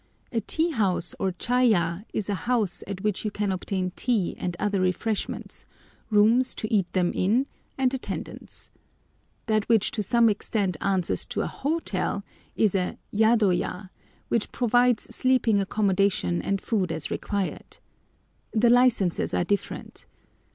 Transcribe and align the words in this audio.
A 0.31 0.39
tea 0.41 0.71
house 0.71 1.13
or 1.19 1.31
chaya 1.31 2.05
is 2.11 2.27
a 2.27 2.33
house 2.49 2.83
at 2.87 3.01
which 3.03 3.23
you 3.23 3.29
can 3.29 3.51
obtain 3.51 3.91
tea 3.95 4.33
and 4.39 4.55
other 4.59 4.81
refreshments, 4.81 5.67
rooms 6.09 6.55
to 6.55 6.67
eat 6.73 6.91
them 6.93 7.11
in, 7.13 7.45
and 7.77 7.93
attendance. 7.93 8.71
That 9.45 9.69
which 9.69 9.91
to 9.91 10.01
some 10.01 10.27
extent 10.27 10.75
answers 10.81 11.23
to 11.25 11.41
an 11.41 11.49
hotel 11.49 12.23
is 12.55 12.73
a 12.73 12.97
yadoya, 13.13 13.91
which 14.27 14.51
provides 14.51 15.03
sleeping 15.15 15.59
accommodation 15.61 16.41
and 16.41 16.59
food 16.59 16.91
as 16.91 17.11
required. 17.11 17.77
The 18.53 18.71
licenses 18.71 19.35
are 19.35 19.43
different. 19.43 20.07